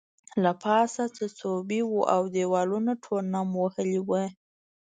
له 0.43 0.51
پاسه 0.63 1.03
څڅوبی 1.15 1.81
وو 1.89 1.99
او 2.13 2.21
دیوالونه 2.35 2.91
ټول 3.03 3.23
نم 3.33 3.49
وهلي 3.61 3.99
وو 4.07 4.23